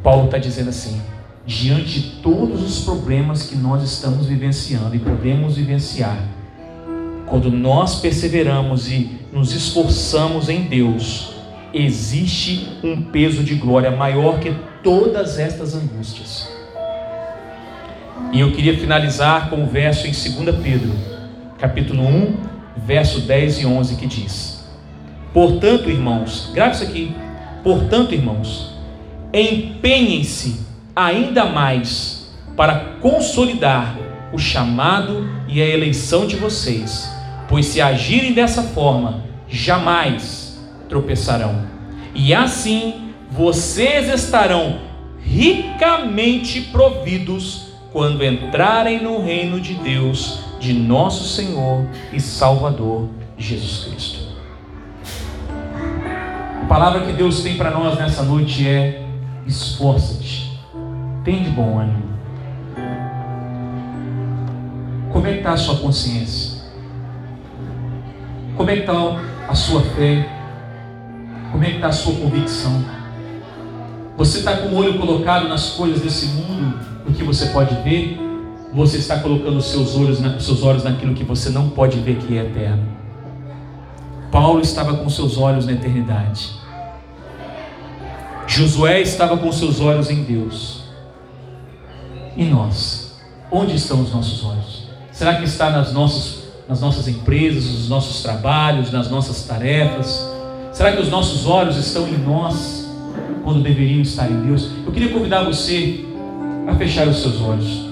[0.02, 1.00] Paulo está dizendo assim:
[1.46, 6.18] diante de todos os problemas que nós estamos vivenciando e podemos vivenciar,
[7.26, 11.34] quando nós perseveramos e nos esforçamos em Deus,
[11.72, 16.48] existe um peso de glória maior que todas estas angústias.
[18.32, 20.92] E eu queria finalizar com o verso em 2 Pedro,
[21.58, 22.36] capítulo 1,
[22.86, 24.64] verso 10 e 11, que diz:
[25.32, 27.14] Portanto, irmãos, grave isso aqui.
[27.62, 28.74] Portanto, irmãos,
[29.32, 30.63] empenhem-se
[30.94, 33.96] ainda mais para consolidar
[34.32, 37.10] o chamado e a eleição de vocês,
[37.48, 41.66] pois se agirem dessa forma, jamais tropeçarão.
[42.14, 44.80] E assim vocês estarão
[45.20, 54.24] ricamente providos quando entrarem no reino de Deus, de nosso Senhor e Salvador Jesus Cristo.
[56.62, 59.04] A palavra que Deus tem para nós nessa noite é:
[59.46, 60.43] esforça-te,
[61.24, 62.04] tem de bom ânimo.
[65.10, 66.62] Como é que está a sua consciência?
[68.56, 68.92] Como é que está
[69.48, 70.28] a sua fé?
[71.50, 72.84] Como é que está a sua convicção?
[74.16, 78.20] Você está com o olho colocado nas coisas desse mundo, no que você pode ver?
[78.72, 82.36] Você está colocando os seus olhos, seus olhos naquilo que você não pode ver que
[82.36, 82.86] é eterno?
[84.30, 86.50] Paulo estava com seus olhos na eternidade.
[88.46, 90.83] Josué estava com seus olhos em Deus.
[92.36, 93.12] E nós?
[93.50, 94.88] Onde estão os nossos olhos?
[95.12, 100.28] Será que está nas nossas, nas nossas empresas, nos nossos trabalhos, nas nossas tarefas?
[100.72, 102.90] Será que os nossos olhos estão em nós
[103.44, 104.70] quando deveriam estar em Deus?
[104.84, 106.04] Eu queria convidar você
[106.66, 107.86] a fechar os seus olhos.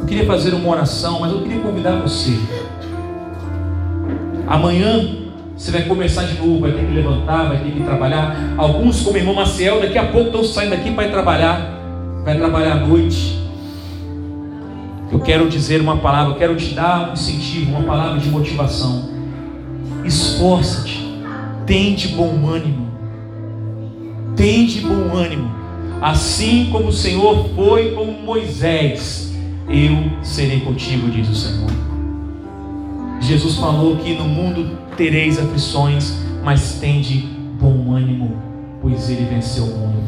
[0.00, 2.38] Eu queria fazer uma oração, mas eu queria convidar você.
[4.46, 5.24] Amanhã
[5.56, 8.54] você vai começar de novo, vai ter que levantar, vai ter que trabalhar.
[8.58, 11.83] Alguns, como irmão Maciel, daqui a pouco estão saindo daqui para ir trabalhar.
[12.24, 13.44] Vai trabalhar à noite
[15.14, 19.10] eu quero dizer uma palavra, eu quero te dar um incentivo, uma palavra de motivação.
[20.04, 21.06] Esforça-te,
[21.64, 22.88] tem de bom ânimo,
[24.34, 25.48] tem de bom ânimo,
[26.02, 29.32] assim como o Senhor foi com Moisés,
[29.68, 31.70] eu serei contigo, diz o Senhor.
[33.20, 37.18] Jesus falou que no mundo tereis aflições, mas tem de
[37.60, 38.36] bom ânimo,
[38.82, 40.02] pois ele venceu o mundo.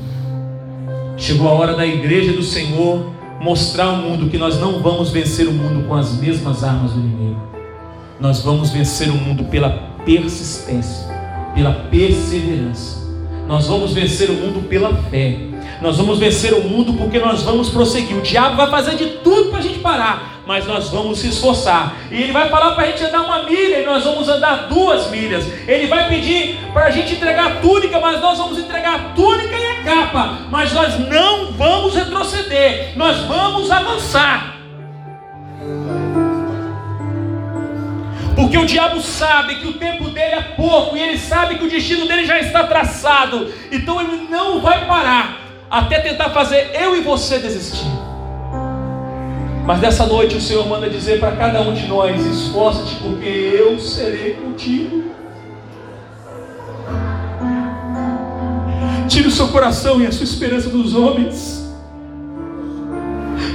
[1.16, 3.10] Chegou a hora da igreja do Senhor
[3.40, 7.00] mostrar ao mundo que nós não vamos vencer o mundo com as mesmas armas do
[7.00, 7.40] inimigo.
[8.20, 9.70] Nós vamos vencer o mundo pela
[10.04, 11.06] persistência,
[11.54, 13.06] pela perseverança.
[13.48, 15.38] Nós vamos vencer o mundo pela fé.
[15.80, 18.18] Nós vamos vencer o mundo porque nós vamos prosseguir.
[18.18, 21.97] O diabo vai fazer de tudo para a gente parar, mas nós vamos se esforçar.
[22.11, 25.11] E ele vai falar para a gente andar uma milha e nós vamos andar duas
[25.11, 25.44] milhas.
[25.66, 29.55] Ele vai pedir para a gente entregar a túnica, mas nós vamos entregar a túnica
[29.59, 30.38] e a capa.
[30.49, 34.55] Mas nós não vamos retroceder, nós vamos avançar.
[38.36, 41.70] Porque o diabo sabe que o tempo dele é pouco e ele sabe que o
[41.70, 43.53] destino dele já está traçado.
[43.72, 48.05] Então ele não vai parar até tentar fazer eu e você desistir.
[49.66, 53.78] Mas nessa noite o Senhor manda dizer para cada um de nós: esforça-te, porque eu
[53.80, 55.06] serei contigo.
[59.08, 61.66] Tire o seu coração e a sua esperança dos homens.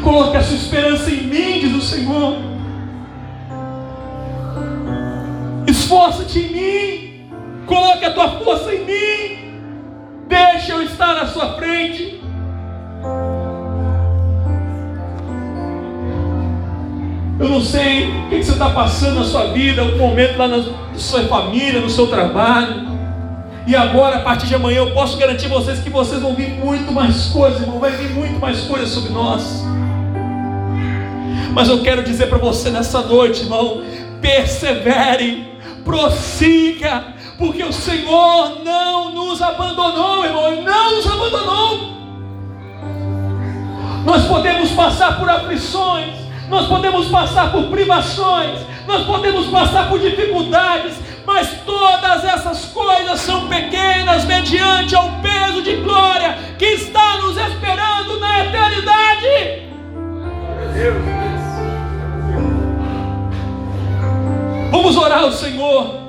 [0.03, 2.35] Coloque a sua esperança em mim, diz o Senhor.
[5.65, 7.65] Esforça-te em mim.
[7.65, 9.61] Coloque a tua força em mim.
[10.27, 12.20] Deixa eu estar na sua frente.
[17.41, 20.63] Eu não sei o que você está passando na sua vida, o momento lá na
[20.95, 22.91] sua família, no seu trabalho.
[23.65, 26.91] E agora, a partir de amanhã, eu posso garantir vocês que vocês vão vir muito
[26.91, 27.79] mais coisas, irmão.
[27.79, 29.63] Vai vir muito mais coisas sobre nós.
[31.51, 33.81] Mas eu quero dizer para você nessa noite, irmão,
[34.21, 37.05] persevere, prossiga,
[37.39, 41.91] porque o Senhor não nos abandonou, irmão, Ele não nos abandonou.
[44.05, 46.20] Nós podemos passar por aflições,
[46.51, 50.95] nós podemos passar por privações, nós podemos passar por dificuldades,
[51.25, 58.19] mas todas essas coisas são pequenas mediante ao peso de glória que está nos esperando
[58.19, 59.61] na eternidade.
[64.71, 66.01] Vamos orar ao Senhor.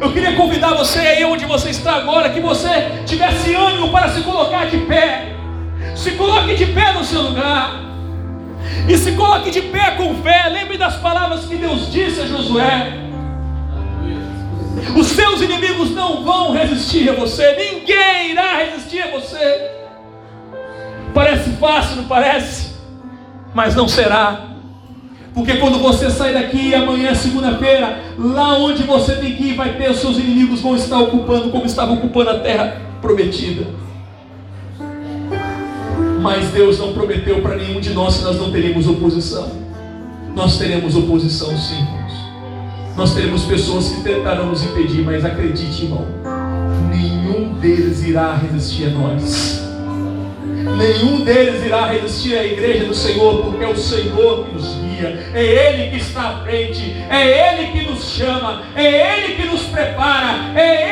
[0.00, 4.20] Eu queria convidar você aí onde você está agora, que você tivesse ânimo para se
[4.20, 5.34] colocar de pé.
[5.96, 7.91] Se coloque de pé no seu lugar.
[8.88, 10.48] E se coloque de pé com fé.
[10.48, 12.98] Lembre das palavras que Deus disse a Josué.
[14.96, 17.54] Os seus inimigos não vão resistir a você.
[17.56, 19.70] Ninguém irá resistir a você.
[21.14, 22.72] Parece fácil, não parece?
[23.54, 24.52] Mas não será.
[25.34, 29.74] Porque quando você sai daqui, amanhã é segunda-feira, lá onde você tem que ir, vai
[29.74, 33.66] ter os seus inimigos vão estar ocupando como estavam ocupando a terra prometida.
[36.22, 39.50] Mas Deus não prometeu para nenhum de nós que nós não teríamos oposição.
[40.36, 42.12] Nós teremos oposição sim, irmãos.
[42.96, 46.06] Nós teremos pessoas que tentarão nos impedir, mas acredite, irmão,
[46.88, 49.60] nenhum deles irá resistir a nós.
[50.78, 55.26] Nenhum deles irá resistir à igreja do Senhor, porque é o Senhor que nos guia,
[55.34, 59.62] é Ele que está à frente, é Ele que nos chama, é Ele que nos
[59.62, 60.82] prepara, é